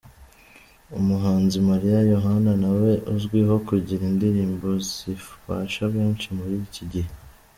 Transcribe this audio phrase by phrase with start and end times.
[0.99, 7.11] Umuhanzi Maria Yohana nawe azwiho kugira indirimbo zibasha benshi muri iki gihe.